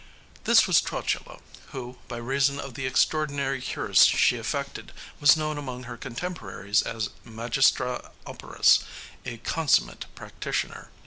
[0.45, 1.41] This was Trotula,
[1.73, 7.11] who, by reason of the extraordinary cures she effected, was known among her contemporaries as
[7.23, 8.79] magistra operis
[9.27, 10.89] a consummate practitioner.